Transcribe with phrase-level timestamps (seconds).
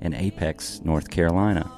[0.00, 1.70] in Apex, North Carolina.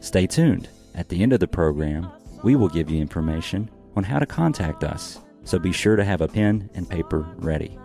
[0.00, 0.68] Stay tuned.
[0.94, 2.10] At the end of the program,
[2.42, 6.20] we will give you information on how to contact us, so be sure to have
[6.20, 7.78] a pen and paper ready.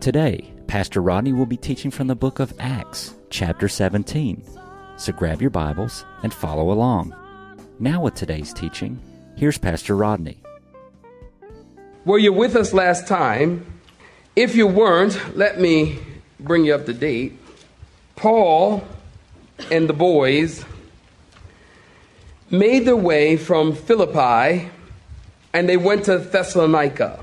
[0.00, 4.44] Today, Pastor Rodney will be teaching from the book of Acts, chapter 17.
[4.96, 7.14] So grab your Bibles and follow along.
[7.78, 9.00] Now, with today's teaching,
[9.36, 10.42] here's Pastor Rodney.
[12.04, 13.80] Were you with us last time?
[14.36, 15.98] If you weren't, let me
[16.46, 17.38] bring you up to date.
[18.14, 18.84] Paul
[19.70, 20.64] and the boys
[22.50, 24.70] made their way from Philippi
[25.52, 27.22] and they went to Thessalonica.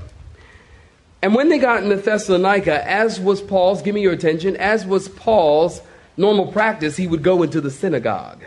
[1.22, 5.08] And when they got into Thessalonica, as was Paul's, give me your attention, as was
[5.08, 5.80] Paul's
[6.16, 8.44] normal practice, he would go into the synagogue.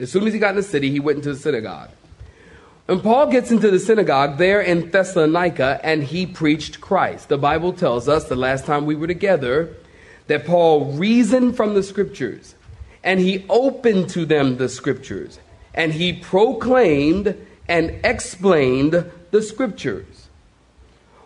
[0.00, 1.90] As soon as he got in the city, he went into the synagogue.
[2.88, 7.28] And Paul gets into the synagogue there in Thessalonica and he preached Christ.
[7.28, 9.74] The Bible tells us the last time we were together
[10.28, 12.54] that Paul reasoned from the scriptures
[13.02, 15.38] and he opened to them the scriptures
[15.74, 20.28] and he proclaimed and explained the scriptures.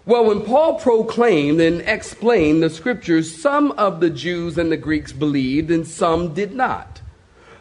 [0.05, 5.13] Well, when Paul proclaimed and explained the scriptures, some of the Jews and the Greeks
[5.13, 7.01] believed and some did not.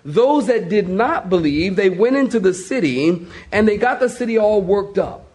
[0.04, 4.38] Those that did not believe, they went into the city and they got the city
[4.38, 5.28] all worked up.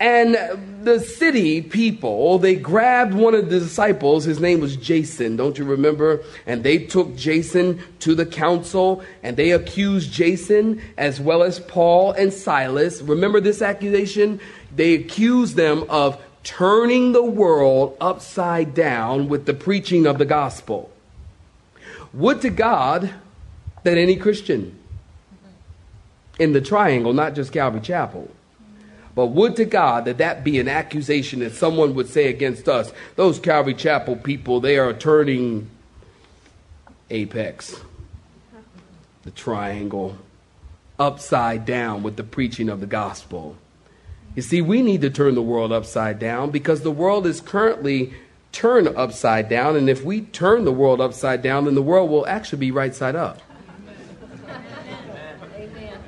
[0.00, 0.34] And
[0.82, 4.24] the city people, they grabbed one of the disciples.
[4.24, 6.22] His name was Jason, don't you remember?
[6.46, 12.12] And they took Jason to the council and they accused Jason as well as Paul
[12.12, 13.00] and Silas.
[13.02, 14.40] Remember this accusation?
[14.74, 20.90] They accused them of turning the world upside down with the preaching of the gospel.
[22.12, 23.14] Would to God
[23.84, 24.78] that any Christian
[26.38, 28.30] in the triangle, not just Calvary Chapel,
[29.14, 32.92] but would to God that that be an accusation that someone would say against us.
[33.16, 35.70] Those Calvary Chapel people, they are turning
[37.10, 37.80] apex,
[39.22, 40.18] the triangle,
[40.98, 43.56] upside down with the preaching of the gospel.
[44.34, 48.14] You see, we need to turn the world upside down because the world is currently
[48.50, 49.76] turned upside down.
[49.76, 52.94] And if we turn the world upside down, then the world will actually be right
[52.94, 53.40] side up.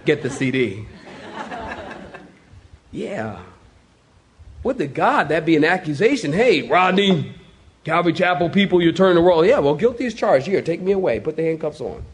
[0.05, 0.87] Get the CD.
[2.93, 3.41] Yeah.
[4.63, 5.29] What the God?
[5.29, 6.33] That be an accusation.
[6.33, 7.35] Hey, Rodney,
[7.85, 9.47] Calvary Chapel people, you turn the world.
[9.47, 10.47] Yeah, well, guilty as charged.
[10.47, 11.21] Here, take me away.
[11.21, 12.05] Put the handcuffs on.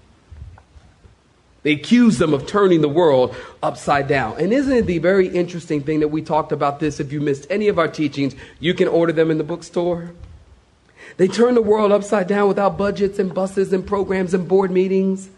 [1.62, 4.38] They accuse them of turning the world upside down.
[4.38, 6.99] And isn't it the very interesting thing that we talked about this?
[6.99, 10.12] If you missed any of our teachings, you can order them in the bookstore.
[11.19, 15.31] They turn the world upside down without budgets and buses and programs and board meetings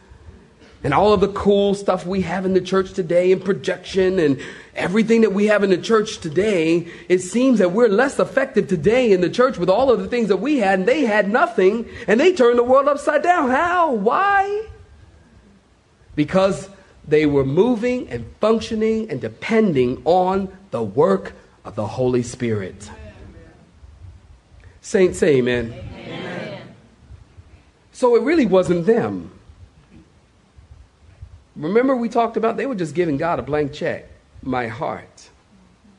[0.85, 4.39] and all of the cool stuff we have in the church today and projection and
[4.75, 9.11] everything that we have in the church today, it seems that we're less effective today
[9.11, 11.89] in the church with all of the things that we had and they had nothing
[12.07, 13.49] and they turned the world upside down.
[13.49, 13.95] How?
[13.95, 14.67] Why?
[16.15, 16.69] Because
[17.09, 21.33] they were moving and functioning and depending on the work
[21.65, 22.91] of the Holy Spirit.
[24.83, 25.73] Saints, say amen.
[25.95, 26.61] amen.
[27.93, 29.31] So it really wasn't them.
[31.57, 34.09] Remember, we talked about they were just giving God a blank check.
[34.43, 35.31] My heart,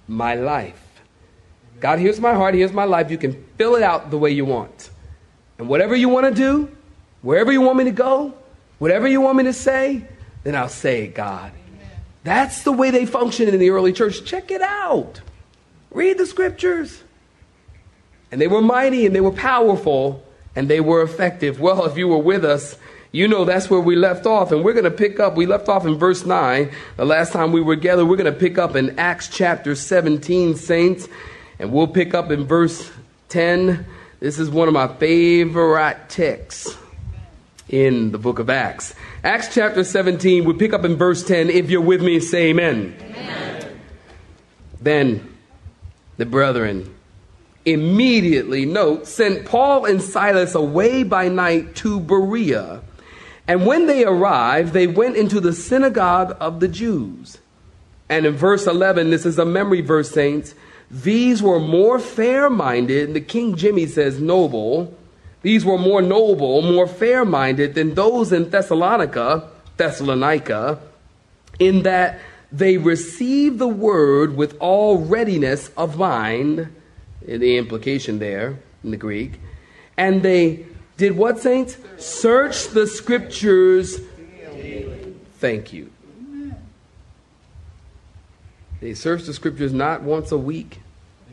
[0.08, 0.82] my life.
[1.80, 3.10] God, here's my heart, here's my life.
[3.12, 4.90] You can fill it out the way you want.
[5.58, 6.76] And whatever you want to do,
[7.22, 8.34] wherever you want me to go,
[8.80, 10.06] whatever you want me to say,
[10.44, 11.52] then I'll say it, God.
[11.52, 11.90] Amen.
[12.24, 14.26] That's the way they functioned in the early church.
[14.26, 15.22] Check it out.
[15.92, 17.02] Read the scriptures.
[18.32, 20.24] And they were mighty and they were powerful
[20.56, 21.60] and they were effective.
[21.60, 22.78] Well, if you were with us,
[23.16, 24.52] you know that's where we left off.
[24.52, 26.70] And we're going to pick up, we left off in verse 9.
[26.98, 30.56] The last time we were together, we're going to pick up in Acts chapter 17,
[30.56, 31.08] saints.
[31.58, 32.92] And we'll pick up in verse
[33.30, 33.86] 10.
[34.20, 36.78] This is one of my favorite texts
[37.70, 38.94] in the book of Acts.
[39.24, 41.50] Acts chapter 17, we pick up in verse 10.
[41.50, 42.98] If you're with me, say amen.
[43.00, 43.80] amen.
[44.82, 45.38] Then
[46.18, 46.94] the brethren
[47.64, 52.82] immediately, note, sent Paul and Silas away by night to Berea
[53.48, 57.38] and when they arrived, they went into the synagogue of the Jews.
[58.10, 60.56] And in verse 11, this is a memory verse, saints.
[60.90, 64.96] These were more fair minded, the King Jimmy says noble,
[65.42, 70.80] These were more noble, more fair minded than those in Thessalonica, Thessalonica,
[71.60, 72.20] in that
[72.52, 76.74] they received the word with all readiness of mind,
[77.22, 79.40] the implication there in the Greek,
[79.98, 80.66] and they
[80.98, 81.78] did what, saints?
[81.98, 84.00] Search the scriptures.
[85.40, 85.92] Thank you.
[88.82, 90.80] They search the scriptures not once a week,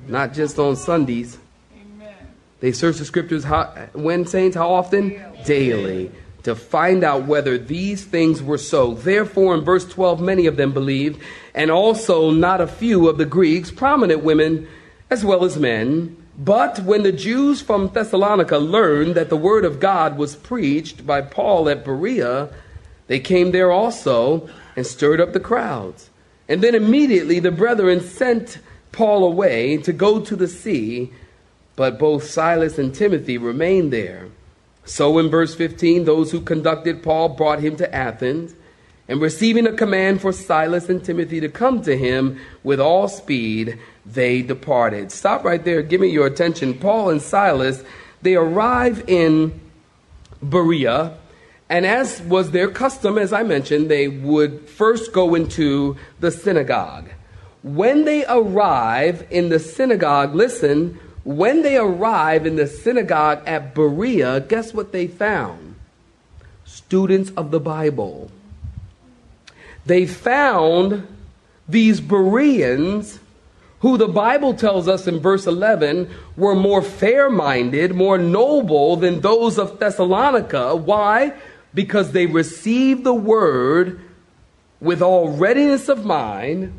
[0.09, 1.38] not just on Sundays.
[2.61, 4.56] They search the scriptures how, when, saints?
[4.56, 5.20] How often?
[5.44, 6.12] Daily.
[6.44, 8.94] To find out whether these things were so.
[8.94, 11.20] Therefore, in verse 12, many of them believed,
[11.55, 14.69] and also not a few of the Greeks, prominent women
[15.11, 16.17] as well as men.
[16.38, 21.20] But when the Jews from Thessalonica learned that the word of God was preached by
[21.20, 22.49] Paul at Berea,
[23.06, 26.08] they came there also and stirred up the crowds.
[26.49, 28.58] And then immediately the brethren sent
[28.93, 31.12] Paul away to go to the sea,
[31.76, 34.29] but both Silas and Timothy remained there.
[34.84, 38.55] So in verse 15, those who conducted Paul brought him to Athens,
[39.12, 43.79] and receiving a command for Silas and Timothy to come to him with all speed,
[44.06, 45.12] they departed.
[45.12, 45.82] Stop right there.
[45.82, 46.73] Give me your attention.
[46.73, 47.85] Paul and Silas,
[48.23, 49.61] they arrive in
[50.43, 51.12] Berea,
[51.69, 57.11] and as was their custom, as I mentioned, they would first go into the synagogue.
[57.62, 64.41] When they arrive in the synagogue, listen, when they arrive in the synagogue at Berea,
[64.41, 65.75] guess what they found?
[66.65, 68.31] Students of the Bible.
[69.87, 71.06] They found
[71.69, 73.19] these Bereans
[73.81, 79.20] who the Bible tells us in verse 11 were more fair minded, more noble than
[79.20, 80.76] those of Thessalonica.
[80.76, 81.32] Why?
[81.75, 84.00] Because they received the word
[84.81, 86.79] with all readiness of mind.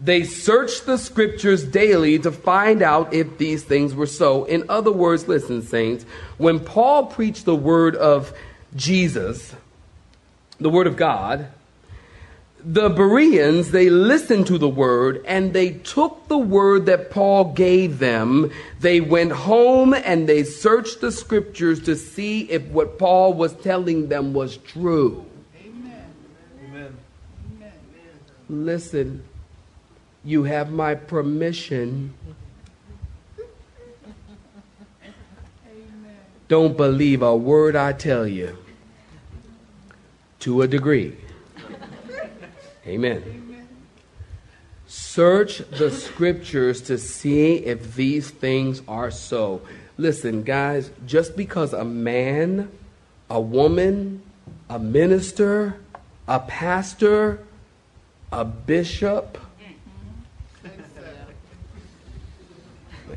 [0.00, 4.44] They searched the scriptures daily to find out if these things were so.
[4.44, 6.04] In other words, listen, saints,
[6.36, 8.32] when Paul preached the word of
[8.74, 9.54] Jesus,
[10.58, 11.48] the word of God,
[12.64, 17.98] the Bereans, they listened to the word and they took the word that Paul gave
[17.98, 18.50] them.
[18.80, 24.08] They went home and they searched the scriptures to see if what Paul was telling
[24.08, 25.24] them was true.
[25.64, 26.06] Amen.
[26.68, 26.96] Amen.
[28.48, 29.24] Listen,
[30.24, 32.14] you have my permission.
[36.48, 38.58] Don't believe a word I tell you
[40.40, 41.16] to a degree.
[42.86, 43.66] Amen.
[44.86, 49.62] Search the scriptures to see if these things are so.
[49.98, 52.70] Listen, guys, just because a man,
[53.28, 54.22] a woman,
[54.68, 55.76] a minister,
[56.26, 57.44] a pastor,
[58.32, 59.38] a bishop,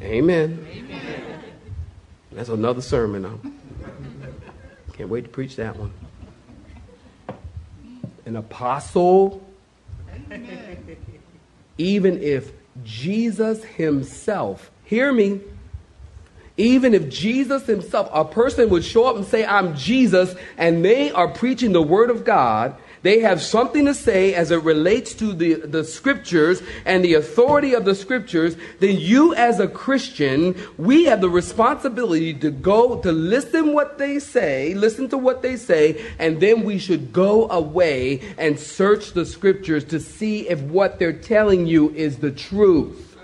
[0.04, 0.68] Amen.
[0.70, 1.40] Amen.
[2.34, 3.24] That's another sermon.
[3.24, 3.50] Huh?
[4.94, 5.94] Can't wait to preach that one.
[8.26, 9.42] An apostle,
[11.78, 12.52] even if
[12.84, 15.42] Jesus himself, hear me,
[16.58, 21.12] even if Jesus himself, a person would show up and say, I'm Jesus, and they
[21.12, 25.34] are preaching the word of God, they have something to say as it relates to
[25.34, 31.04] the, the scriptures and the authority of the scriptures, then you as a Christian, we
[31.06, 36.04] have the responsibility to go to listen what they say, listen to what they say,
[36.18, 41.12] and then we should go away and search the scriptures to see if what they're
[41.12, 43.18] telling you is the truth.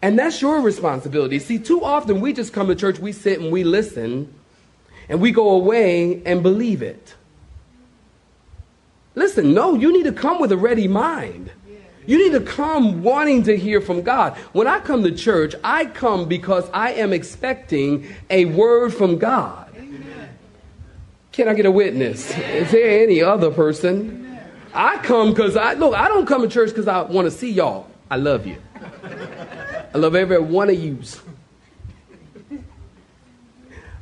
[0.00, 1.38] And that's your responsibility.
[1.38, 4.34] See, too often we just come to church, we sit and we listen,
[5.10, 7.14] and we go away and believe it.
[9.14, 11.50] Listen, no, you need to come with a ready mind.
[12.06, 14.36] You need to come wanting to hear from God.
[14.52, 19.68] When I come to church, I come because I am expecting a word from God.
[21.30, 22.36] Can I get a witness?
[22.36, 24.38] Is there any other person?
[24.74, 27.50] I come because I look, I don't come to church because I want to see
[27.50, 27.88] y'all.
[28.10, 28.56] I love you.
[29.94, 30.98] I love every one of you.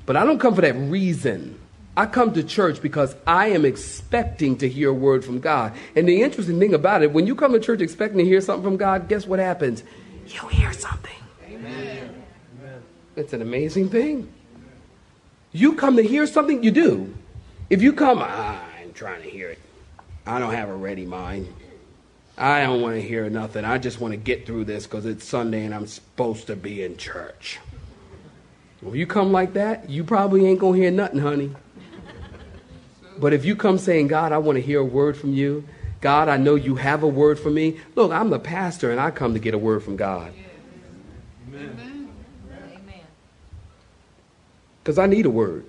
[0.06, 1.58] But I don't come for that reason.
[2.00, 5.74] I come to church because I am expecting to hear a word from God.
[5.94, 8.64] And the interesting thing about it, when you come to church expecting to hear something
[8.64, 9.84] from God, guess what happens?
[10.26, 11.12] You hear something.
[11.46, 12.24] Amen.
[13.16, 14.32] It's an amazing thing.
[15.52, 17.14] You come to hear something, you do.
[17.68, 19.58] If you come, ah, I'm trying to hear it.
[20.24, 21.52] I don't have a ready mind.
[22.38, 23.66] I don't want to hear nothing.
[23.66, 26.82] I just want to get through this because it's Sunday and I'm supposed to be
[26.82, 27.60] in church.
[28.86, 31.54] If you come like that, you probably ain't going to hear nothing, honey.
[33.20, 35.64] But if you come saying, God, I want to hear a word from you,
[36.00, 37.78] God, I know you have a word for me.
[37.94, 40.32] Look, I'm the pastor and I come to get a word from God.
[41.48, 42.00] Amen.
[44.82, 45.64] because I need a word.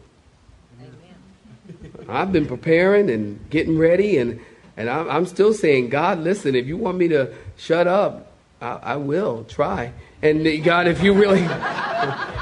[2.10, 4.40] I've been preparing and getting ready, and,
[4.76, 8.80] and I'm, I'm still saying, God, listen, if you want me to shut up, I,
[8.82, 9.94] I will try.
[10.22, 11.48] And God, if you really.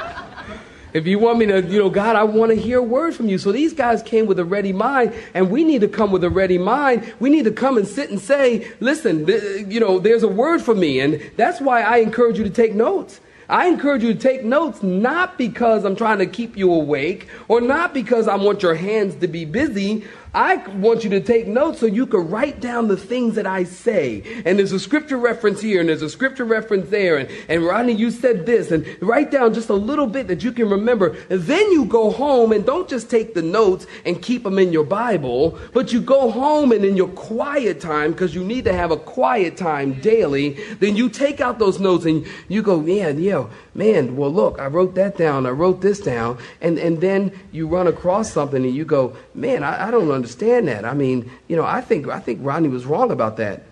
[0.93, 3.27] If you want me to, you know, God, I want to hear a word from
[3.27, 3.38] you.
[3.38, 6.29] So these guys came with a ready mind, and we need to come with a
[6.29, 7.13] ready mind.
[7.19, 10.62] We need to come and sit and say, listen, th- you know, there's a word
[10.62, 11.00] for me.
[11.00, 13.19] And that's why I encourage you to take notes.
[13.50, 17.62] I encourage you to take notes not because I'm trying to keep you awake or
[17.62, 20.05] not because I want your hands to be busy.
[20.33, 23.63] I want you to take notes so you can write down the things that I
[23.63, 24.43] say.
[24.45, 27.17] And there's a scripture reference here and there's a scripture reference there.
[27.17, 28.69] And, and Rodney, you said this.
[28.69, 31.17] And write down just a little bit that you can remember.
[31.29, 34.71] And then you go home and don't just take the notes and keep them in
[34.71, 38.74] your Bible, but you go home and in your quiet time, because you need to
[38.74, 43.19] have a quiet time daily, then you take out those notes and you go, man,
[43.19, 45.45] yeah, man, well, look, I wrote that down.
[45.45, 46.38] I wrote this down.
[46.62, 50.67] And, and then you run across something and you go, man, I, I don't understand
[50.67, 50.85] that.
[50.85, 53.63] I mean, you know, I think, I think Rodney was wrong about that.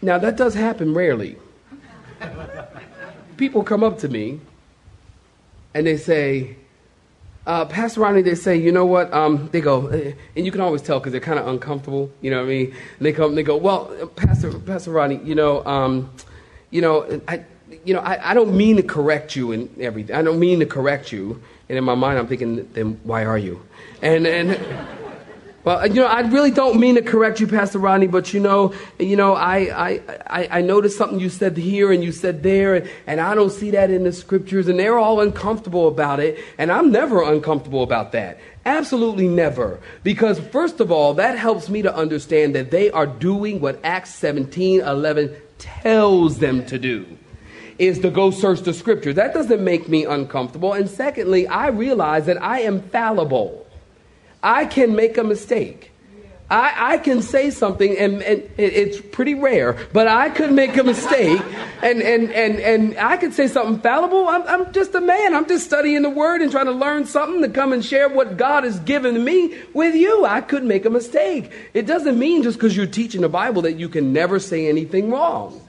[0.00, 1.36] Now, that does happen rarely.
[3.36, 4.40] People come up to me
[5.74, 6.56] and they say,
[7.46, 9.12] uh, Pastor Rodney, they say, you know what?
[9.12, 12.10] Um, they go, eh, and you can always tell because they're kind of uncomfortable.
[12.20, 12.74] You know what I mean?
[12.98, 13.86] And they come, they go, well,
[14.16, 16.10] Pastor, Pastor Rodney, you know, um,
[16.70, 17.44] you know, I,
[17.84, 20.14] you know, I, I don't mean to correct you and everything.
[20.14, 21.42] I don't mean to correct you.
[21.68, 23.62] And in my mind, I'm thinking, then why are you?
[24.00, 24.58] And and
[25.64, 28.72] well, you know, I really don't mean to correct you, Pastor Rodney, but you know,
[28.98, 32.76] you know, I I I, I noticed something you said here and you said there,
[32.76, 36.38] and, and I don't see that in the scriptures, and they're all uncomfortable about it,
[36.56, 38.38] and I'm never uncomfortable about that.
[38.64, 39.78] Absolutely never.
[40.02, 44.14] Because, first of all, that helps me to understand that they are doing what Acts
[44.14, 47.18] 17 11 tells them to do
[47.78, 49.12] is to go search the scripture.
[49.12, 50.72] That doesn't make me uncomfortable.
[50.72, 53.66] And secondly, I realize that I am fallible.
[54.42, 55.92] I can make a mistake.
[56.50, 60.82] I, I can say something, and, and it's pretty rare, but I could make a
[60.82, 61.42] mistake,
[61.82, 64.26] and, and, and, and I could say something fallible.
[64.26, 65.34] I'm, I'm just a man.
[65.34, 68.38] I'm just studying the word and trying to learn something to come and share what
[68.38, 70.24] God has given me with you.
[70.24, 71.52] I could make a mistake.
[71.74, 75.10] It doesn't mean just because you're teaching the Bible that you can never say anything
[75.10, 75.67] wrong.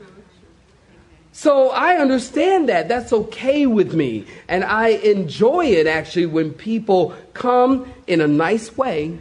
[1.39, 2.89] So I understand that.
[2.89, 4.25] That's okay with me.
[4.50, 9.17] And I enjoy it actually when people come in a nice way.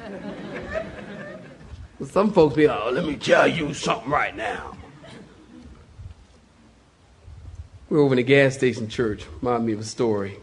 [2.04, 4.76] Some folks be like, oh, let me tell you something right now.
[7.90, 9.26] We're over in the gas station church.
[9.42, 10.38] Remind me of a story.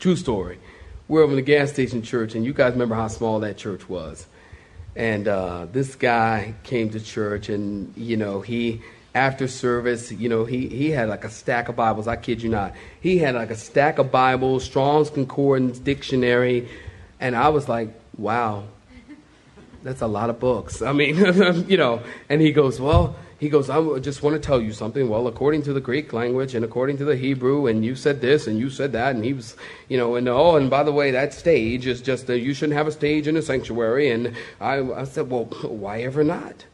[0.00, 0.58] True story.
[1.08, 3.88] We're over in the gas station church, and you guys remember how small that church
[3.88, 4.26] was.
[4.96, 8.82] And uh, this guy came to church, and, you know, he
[9.14, 12.08] after service, you know, he, he had like a stack of Bibles.
[12.08, 12.72] I kid you not.
[13.00, 16.68] He had like a stack of Bibles, Strong's Concordance, dictionary.
[17.20, 18.64] And I was like, wow,
[19.84, 20.82] that's a lot of books.
[20.82, 21.16] I mean,
[21.68, 25.08] you know, and he goes, well, he goes, I just want to tell you something.
[25.08, 28.46] Well, according to the Greek language and according to the Hebrew, and you said this
[28.46, 29.56] and you said that, and he was,
[29.88, 32.76] you know, and oh, and by the way, that stage is just, a, you shouldn't
[32.76, 34.10] have a stage in a sanctuary.
[34.10, 36.64] And I, I said, well, why ever not?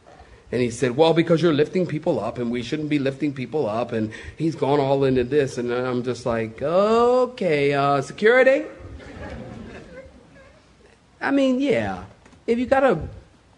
[0.51, 3.67] And he said, Well, because you're lifting people up and we shouldn't be lifting people
[3.67, 3.91] up.
[3.91, 5.57] And he's gone all into this.
[5.57, 8.65] And I'm just like, Okay, uh, security?
[11.21, 12.03] I mean, yeah.
[12.47, 12.99] If you got a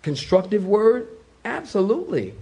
[0.01, 1.07] constructive word,
[1.45, 2.35] absolutely.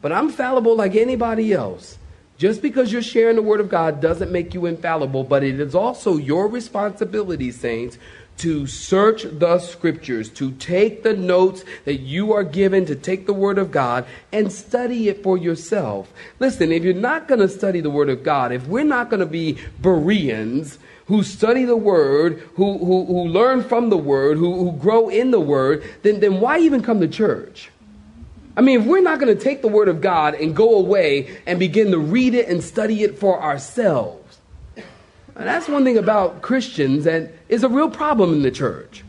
[0.00, 1.98] But I'm fallible like anybody else.
[2.38, 5.76] Just because you're sharing the word of God doesn't make you infallible, but it is
[5.76, 7.98] also your responsibility, saints,
[8.42, 13.32] to search the scriptures, to take the notes that you are given, to take the
[13.32, 16.12] word of God and study it for yourself.
[16.40, 19.20] Listen, if you're not going to study the word of God, if we're not going
[19.20, 24.70] to be Bereans, who study the word, who, who, who learn from the word, who,
[24.70, 27.70] who grow in the word, then, then why even come to church?
[28.56, 31.38] I mean, if we're not going to take the word of God and go away
[31.46, 34.21] and begin to read it and study it for ourselves,
[35.36, 39.04] and that's one thing about Christians that is a real problem in the church.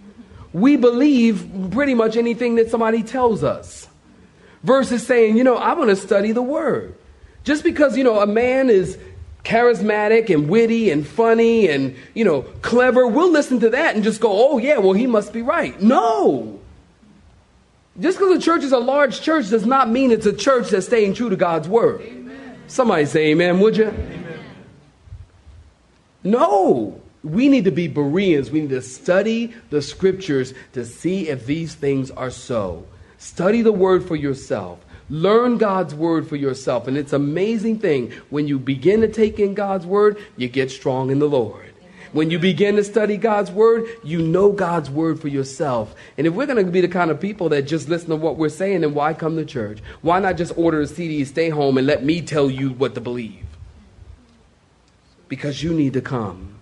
[0.53, 3.87] We believe pretty much anything that somebody tells us
[4.63, 6.95] versus saying, you know, I want to study the word.
[7.43, 8.97] Just because, you know, a man is
[9.43, 14.21] charismatic and witty and funny and, you know, clever, we'll listen to that and just
[14.21, 15.81] go, oh, yeah, well, he must be right.
[15.81, 16.59] No.
[17.99, 20.85] Just because a church is a large church does not mean it's a church that's
[20.85, 22.01] staying true to God's word.
[22.01, 22.57] Amen.
[22.67, 23.87] Somebody say amen, would you?
[23.87, 24.22] Amen.
[26.23, 27.01] No.
[27.23, 28.51] We need to be Bereans.
[28.51, 32.85] We need to study the scriptures to see if these things are so.
[33.17, 34.79] Study the word for yourself.
[35.09, 36.87] Learn God's word for yourself.
[36.87, 38.11] And it's an amazing thing.
[38.29, 41.73] When you begin to take in God's word, you get strong in the Lord.
[42.13, 45.95] When you begin to study God's word, you know God's word for yourself.
[46.17, 48.37] And if we're going to be the kind of people that just listen to what
[48.37, 49.79] we're saying, then why come to church?
[50.01, 53.01] Why not just order a CD, stay home, and let me tell you what to
[53.01, 53.42] believe?
[55.27, 56.55] Because you need to come.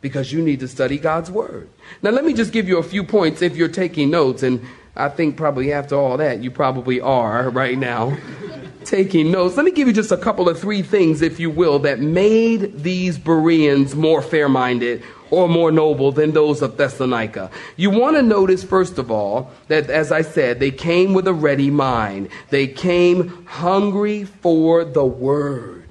[0.00, 1.68] Because you need to study God's word.
[2.02, 4.42] Now, let me just give you a few points if you're taking notes.
[4.42, 4.60] And
[4.96, 8.16] I think probably after all that, you probably are right now
[8.84, 9.56] taking notes.
[9.56, 12.82] Let me give you just a couple of three things, if you will, that made
[12.82, 17.50] these Bereans more fair minded or more noble than those of Thessalonica.
[17.76, 21.32] You want to notice, first of all, that as I said, they came with a
[21.32, 25.83] ready mind, they came hungry for the word.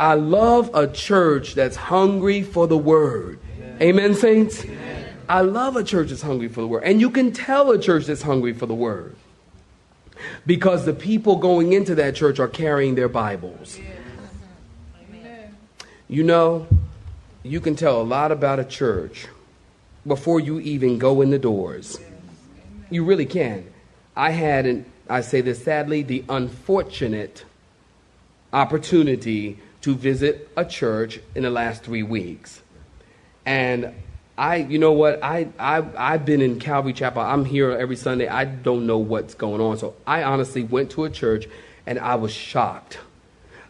[0.00, 0.10] Amen.
[0.10, 3.38] I love a church that's hungry for the word.
[3.58, 4.64] Amen, Amen saints?
[4.64, 5.04] Amen.
[5.28, 6.84] I love a church that's hungry for the word.
[6.84, 9.16] And you can tell a church that's hungry for the word
[10.46, 13.78] because the people going into that church are carrying their Bibles.
[16.08, 16.66] You know,
[17.42, 19.26] you can tell a lot about a church
[20.06, 21.98] before you even go in the doors.
[22.90, 23.66] You really can.
[24.14, 27.44] I had, an, I say this sadly, the unfortunate
[28.52, 32.62] opportunity to visit a church in the last three weeks.
[33.44, 33.92] And
[34.38, 37.20] I, you know what, I, I, I've been in Calvary Chapel.
[37.20, 38.26] I'm here every Sunday.
[38.26, 39.76] I don't know what's going on.
[39.76, 41.46] So I honestly went to a church
[41.84, 42.98] and I was shocked.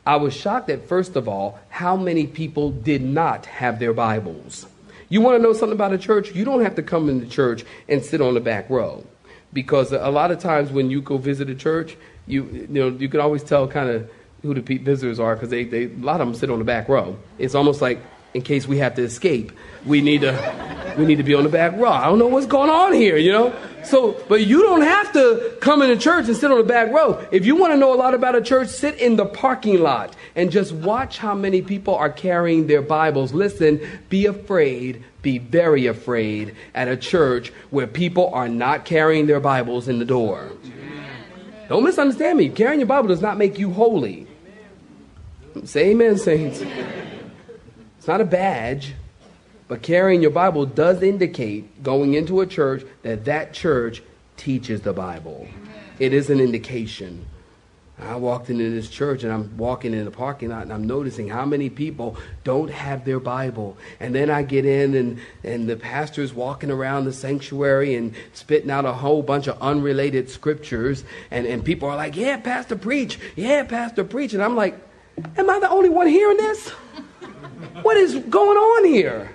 [0.06, 4.66] I was shocked at, first of all, how many people did not have their Bibles.
[5.09, 6.33] You want to know something about a church?
[6.33, 9.04] You don't have to come into church and sit on the back row.
[9.52, 11.97] Because a lot of times when you go visit a church,
[12.28, 14.09] you, you know, you can always tell kind of
[14.45, 16.89] who the visitors are because they, they, a lot of them sit on the back
[16.89, 17.17] row.
[17.39, 17.99] It's almost like
[18.35, 19.53] in case we have to escape.
[19.87, 21.91] We need to, we need to be on the back row.
[21.91, 23.55] I don't know what's going on here, you know?
[23.85, 27.27] So, but you don't have to come into church and sit on the back row.
[27.33, 30.15] If you want to know a lot about a church, sit in the parking lot
[30.37, 33.33] and just watch how many people are carrying their Bibles.
[33.33, 39.40] Listen, be afraid, be very afraid at a church where people are not carrying their
[39.40, 40.51] Bibles in the door.
[41.68, 42.51] Don't misunderstand me.
[42.51, 44.27] Carrying your Bible does not make you holy.
[45.62, 46.62] Say amen, saints.
[47.99, 48.95] It's not a badge,
[49.69, 54.03] but carrying your Bible does indicate going into a church that that church
[54.37, 55.47] teaches the Bible.
[55.99, 57.27] It is an indication.
[57.99, 61.29] I walked into this church and I'm walking in the parking lot and I'm noticing
[61.29, 63.79] how many people don't have their Bible.
[64.01, 68.71] And then I get in and, and the pastor's walking around the sanctuary and spitting
[68.71, 71.05] out a whole bunch of unrelated scriptures.
[71.31, 73.21] And, and people are like, Yeah, Pastor, preach.
[73.37, 74.35] Yeah, Pastor, preach.
[74.35, 74.77] And I'm like,
[75.37, 76.70] Am I the only one hearing this?
[77.83, 79.31] What is going on here?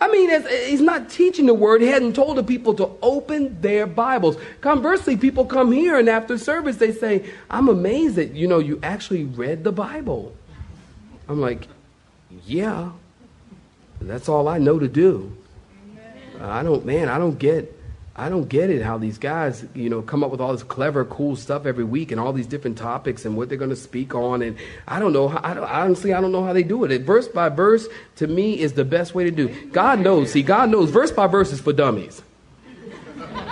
[0.00, 0.30] I mean,
[0.66, 1.80] he's not teaching the word.
[1.80, 4.36] He hadn't told the people to open their Bibles.
[4.60, 8.78] Conversely, people come here and after service they say, I'm amazed that, you know, you
[8.82, 10.34] actually read the Bible.
[11.28, 11.66] I'm like,
[12.46, 12.90] yeah,
[14.00, 15.36] that's all I know to do.
[16.40, 17.77] I don't, man, I don't get
[18.18, 21.04] I don't get it how these guys, you know, come up with all this clever,
[21.04, 24.12] cool stuff every week and all these different topics and what they're going to speak
[24.12, 24.42] on.
[24.42, 24.56] And
[24.88, 25.28] I don't know.
[25.28, 26.90] How, I don't, honestly, I don't know how they do it.
[26.90, 27.02] it.
[27.02, 29.70] Verse by verse, to me, is the best way to do.
[29.70, 30.32] God knows.
[30.32, 30.90] See, God knows.
[30.90, 32.20] Verse by verse is for dummies.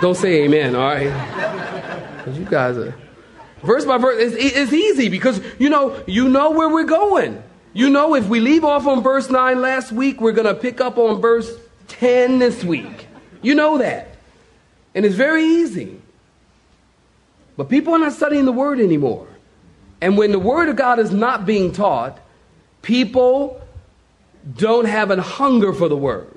[0.01, 0.75] Don't say amen.
[0.75, 2.93] All right, because you guys are
[3.63, 4.21] verse by verse.
[4.21, 7.41] It's, it's easy because you know you know where we're going.
[7.73, 10.81] You know, if we leave off on verse 9 last week, we're going to pick
[10.81, 11.51] up on verse
[11.87, 13.07] 10 this week.
[13.41, 14.16] You know that.
[14.97, 16.01] And it's very easy.
[17.55, 19.27] But people are not studying the Word anymore.
[20.01, 22.19] And when the Word of God is not being taught,
[22.81, 23.61] people
[24.55, 26.33] don't have a hunger for the Word.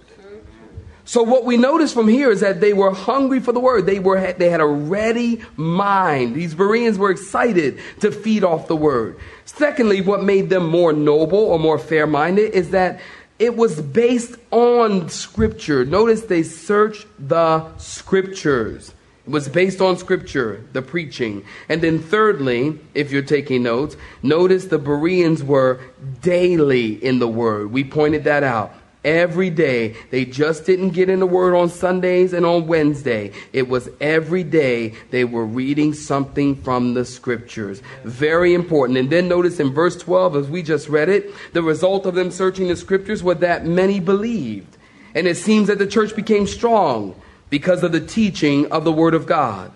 [1.06, 3.84] So what we notice from here is that they were hungry for the word.
[3.86, 6.36] They were they had a ready mind.
[6.36, 9.18] These Bereans were excited to feed off the word.
[9.44, 13.00] Secondly, what made them more noble or more fair-minded is that
[13.40, 15.84] it was based on scripture.
[15.86, 18.92] Notice they searched the scriptures.
[19.26, 21.44] It was based on scripture, the preaching.
[21.68, 25.80] And then thirdly, if you're taking notes, notice the Bereans were
[26.20, 27.72] daily in the word.
[27.72, 29.96] We pointed that out every day.
[30.10, 33.32] They just didn't get in the Word on Sundays and on Wednesday.
[33.52, 37.82] It was every day they were reading something from the Scriptures.
[38.04, 38.98] Very important.
[38.98, 42.30] And then notice in verse 12, as we just read it, the result of them
[42.30, 44.76] searching the Scriptures was that many believed.
[45.14, 49.14] And it seems that the church became strong because of the teaching of the Word
[49.14, 49.72] of God.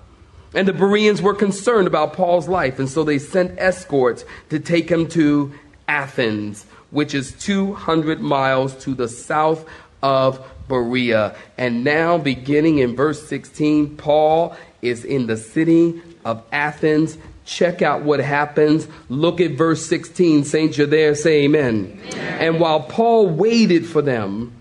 [0.54, 4.88] And the Bereans were concerned about Paul's life, and so they sent escorts to take
[4.88, 5.52] him to
[5.88, 9.68] Athens which is 200 miles to the south
[10.00, 11.34] of Berea.
[11.58, 17.18] And now, beginning in verse 16, Paul is in the city of Athens.
[17.44, 18.86] Check out what happens.
[19.08, 20.44] Look at verse 16.
[20.44, 21.16] Saints, you're there.
[21.16, 22.00] Say amen.
[22.12, 22.40] amen.
[22.40, 24.52] And while Paul waited for them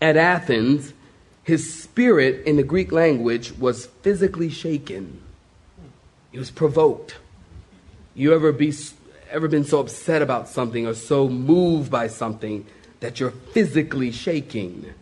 [0.00, 0.92] at Athens,
[1.42, 5.20] his spirit in the Greek language was physically shaken.
[6.30, 7.16] He was provoked.
[8.14, 8.70] You ever be
[9.30, 12.66] ever been so upset about something or so moved by something
[13.00, 14.92] that you're physically shaking?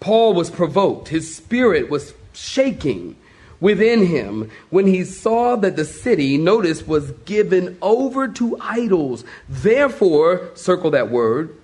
[0.00, 1.08] Paul was provoked.
[1.08, 3.16] His spirit was shaking
[3.60, 9.24] within him when he saw that the city, notice, was given over to idols.
[9.48, 11.54] Therefore, circle that word,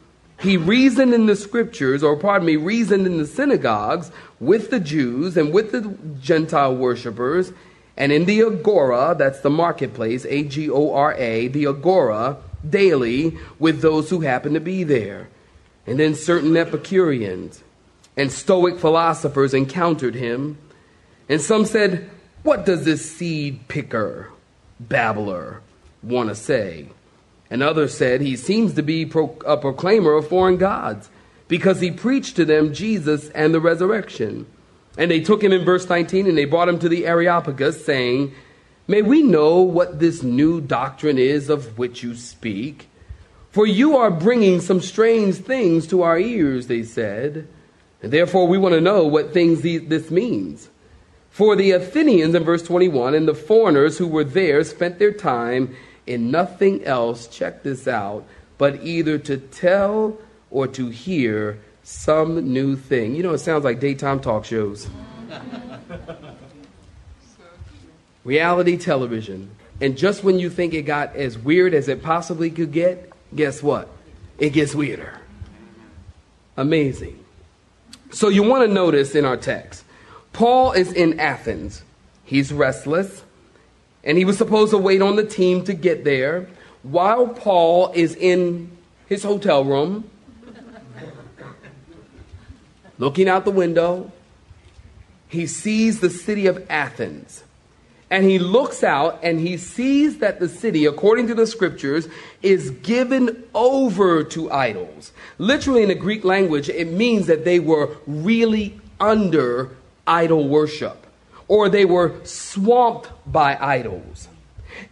[0.40, 5.36] he reasoned in the scriptures, or pardon me, reasoned in the synagogues with the Jews
[5.36, 7.52] and with the Gentile worshippers,
[7.96, 13.38] and in the agora, that's the marketplace, A G O R A, the agora, daily
[13.58, 15.28] with those who happen to be there.
[15.86, 17.62] And then certain Epicureans
[18.16, 20.58] and Stoic philosophers encountered him
[21.28, 22.10] and some said,
[22.42, 24.30] What does this seed picker,
[24.78, 25.60] babbler,
[26.02, 26.88] want to say?
[27.50, 31.08] And others said, He seems to be pro- a proclaimer of foreign gods
[31.48, 34.46] because he preached to them Jesus and the resurrection.
[34.96, 38.34] And they took him in verse 19 and they brought him to the Areopagus, saying,
[38.86, 42.88] May we know what this new doctrine is of which you speak?
[43.50, 47.48] For you are bringing some strange things to our ears, they said.
[48.02, 50.68] And therefore we want to know what things this means.
[51.30, 55.74] For the Athenians, in verse 21, and the foreigners who were there spent their time
[56.06, 58.24] in nothing else, check this out,
[58.58, 60.18] but either to tell
[60.50, 63.14] or to hear some new thing.
[63.14, 64.88] You know, it sounds like daytime talk shows.
[68.24, 69.50] Reality television.
[69.80, 73.62] And just when you think it got as weird as it possibly could get, guess
[73.62, 73.88] what?
[74.38, 75.20] It gets weirder.
[76.56, 77.22] Amazing.
[78.10, 79.84] So you want to notice in our text
[80.32, 81.82] Paul is in Athens.
[82.24, 83.22] He's restless,
[84.02, 86.48] and he was supposed to wait on the team to get there.
[86.82, 88.70] While Paul is in
[89.06, 90.08] his hotel room,
[93.04, 94.10] looking out the window,
[95.28, 97.44] he sees the city of Athens.
[98.10, 102.08] And he looks out and he sees that the city, according to the scriptures,
[102.42, 105.12] is given over to idols.
[105.38, 111.06] Literally, in the Greek language, it means that they were really under idol worship,
[111.48, 114.28] or they were swamped by idols.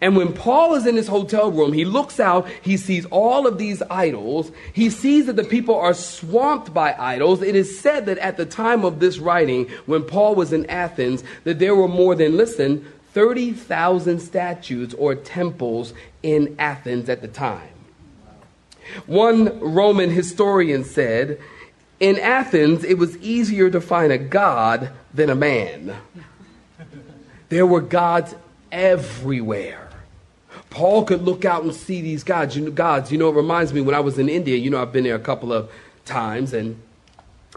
[0.00, 3.58] And when Paul is in his hotel room, he looks out, he sees all of
[3.58, 4.50] these idols.
[4.72, 7.42] He sees that the people are swamped by idols.
[7.42, 11.22] It is said that at the time of this writing, when Paul was in Athens,
[11.44, 15.92] that there were more than, listen, 30,000 statues or temples
[16.22, 17.68] in Athens at the time.
[19.06, 21.38] One Roman historian said
[22.00, 25.96] in Athens, it was easier to find a god than a man.
[27.48, 28.34] There were gods
[28.72, 29.90] everywhere.
[30.70, 32.56] Paul could look out and see these gods.
[32.56, 33.12] You know, gods.
[33.12, 34.56] You know, it reminds me when I was in India.
[34.56, 35.70] You know, I've been there a couple of
[36.04, 36.80] times, and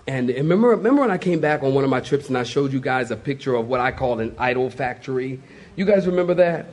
[0.07, 2.71] and remember, remember when I came back on one of my trips and I showed
[2.73, 5.39] you guys a picture of what I called an idol factory.
[5.75, 6.67] You guys remember that?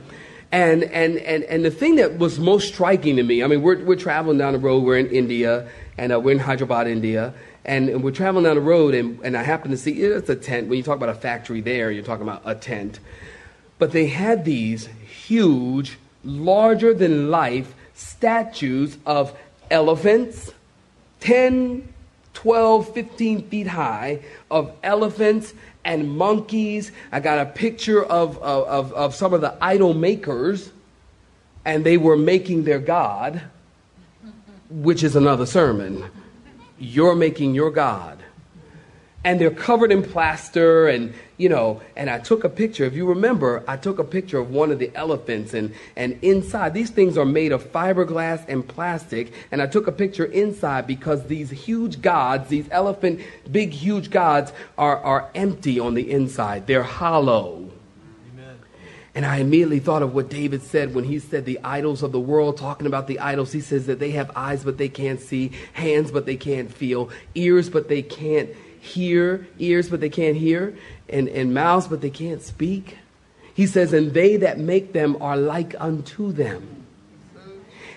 [0.51, 3.43] And and and and the thing that was most striking to me.
[3.43, 4.83] I mean, we're we're traveling down the road.
[4.83, 7.33] We're in India, and uh, we're in Hyderabad, India,
[7.65, 10.35] and, and, we're traveling down the road, and, and I happen to see it's a
[10.35, 10.67] tent.
[10.67, 12.99] When you talk about a factory there, you're talking about a tent.
[13.83, 14.87] But they had these
[15.25, 19.37] huge, larger than life statues of
[19.69, 20.53] elephants,
[21.19, 21.93] 10,
[22.33, 26.93] 12, 15 feet high, of elephants and monkeys.
[27.11, 30.71] I got a picture of, of, of some of the idol makers,
[31.65, 33.41] and they were making their God,
[34.69, 36.05] which is another sermon
[36.79, 38.23] you're making your God.
[39.25, 42.83] And they're covered in plaster, and you know, and I took a picture.
[42.83, 46.73] If you remember, I took a picture of one of the elephants, and, and inside,
[46.73, 49.33] these things are made of fiberglass and plastic.
[49.51, 54.51] And I took a picture inside because these huge gods, these elephant, big, huge gods,
[54.77, 56.67] are, are empty on the inside.
[56.67, 57.69] They're hollow.
[59.15, 62.19] And I immediately thought of what David said when he said the idols of the
[62.19, 63.51] world, talking about the idols.
[63.51, 67.09] He says that they have eyes, but they can't see, hands, but they can't feel,
[67.35, 68.49] ears, but they can't
[68.83, 70.77] hear, ears, but they can't hear,
[71.09, 72.97] and, and mouths, but they can't speak.
[73.53, 76.85] He says, and they that make them are like unto them.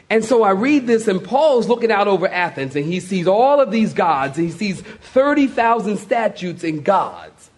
[0.08, 3.60] And so I read this, and Paul's looking out over Athens, and he sees all
[3.60, 7.50] of these gods, and he sees 30,000 statues and gods.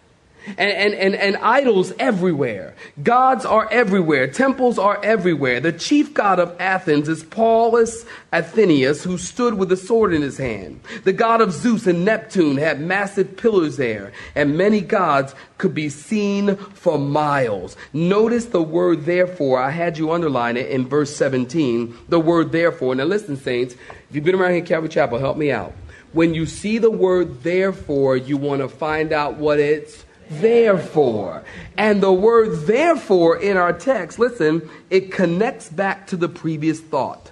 [0.56, 2.74] And, and, and, idols everywhere.
[3.02, 4.26] Gods are everywhere.
[4.28, 5.60] Temples are everywhere.
[5.60, 10.38] The chief god of Athens is Paulus Athenius, who stood with a sword in his
[10.38, 10.80] hand.
[11.04, 15.88] The god of Zeus and Neptune had massive pillars there, and many gods could be
[15.88, 17.76] seen for miles.
[17.92, 19.60] Notice the word therefore.
[19.60, 21.96] I had you underline it in verse 17.
[22.08, 22.94] The word therefore.
[22.94, 25.72] Now listen, saints, if you've been around here at Calvary Chapel, help me out.
[26.12, 31.44] When you see the word therefore, you want to find out what it's therefore.
[31.76, 37.30] And the word therefore in our text, listen, it connects back to the previous thought.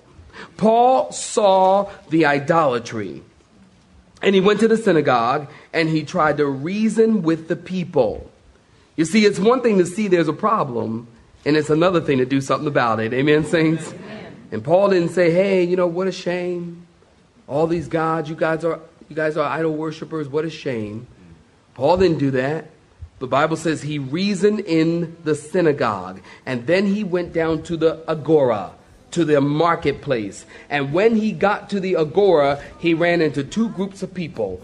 [0.56, 3.22] Paul saw the idolatry.
[4.22, 8.30] And he went to the synagogue and he tried to reason with the people.
[8.96, 11.06] You see, it's one thing to see there's a problem,
[11.44, 13.12] and it's another thing to do something about it.
[13.12, 13.92] Amen, saints?
[13.92, 14.36] Amen.
[14.52, 16.86] And Paul didn't say, hey, you know, what a shame.
[17.46, 21.06] All these gods, you guys are you guys are idol worshippers, what a shame.
[21.74, 22.70] Paul didn't do that.
[23.18, 28.04] The Bible says he reasoned in the synagogue, and then he went down to the
[28.06, 28.72] agora,
[29.12, 30.44] to the marketplace.
[30.68, 34.60] And when he got to the agora, he ran into two groups of people.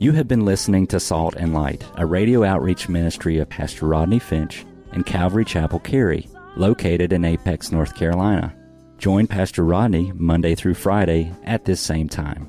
[0.00, 4.20] You have been listening to Salt and Light, a radio outreach ministry of Pastor Rodney
[4.20, 8.54] Finch and Calvary Chapel Cary, located in Apex, North Carolina.
[8.98, 12.48] Join Pastor Rodney Monday through Friday at this same time.